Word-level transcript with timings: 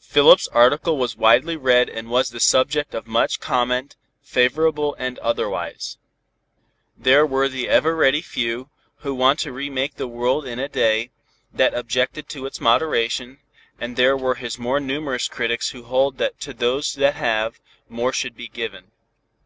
Philip's 0.00 0.48
article 0.48 0.96
was 0.96 1.14
widely 1.18 1.54
read 1.54 1.90
and 1.90 2.08
was 2.08 2.30
the 2.30 2.40
subject 2.40 2.94
of 2.94 3.06
much 3.06 3.38
comment, 3.38 3.96
favorable 4.22 4.96
and 4.98 5.18
otherwise. 5.18 5.98
There 6.96 7.26
were 7.26 7.50
the 7.50 7.68
ever 7.68 7.94
ready 7.94 8.22
few, 8.22 8.70
who 9.00 9.14
want 9.14 9.38
to 9.40 9.52
re 9.52 9.68
make 9.68 9.96
the 9.96 10.08
world 10.08 10.46
in 10.46 10.58
a 10.58 10.70
day, 10.70 11.10
that 11.52 11.74
objected 11.74 12.30
to 12.30 12.46
its 12.46 12.62
moderation, 12.62 13.40
and 13.78 13.94
there 13.96 14.16
were 14.16 14.36
his 14.36 14.58
more 14.58 14.80
numerous 14.80 15.28
critics 15.28 15.68
who 15.68 15.82
hold 15.82 16.16
that 16.16 16.40
to 16.40 16.54
those 16.54 16.94
that 16.94 17.16
have, 17.16 17.60
more 17.90 18.14
should 18.14 18.34
be 18.36 18.48
given. 18.48 18.90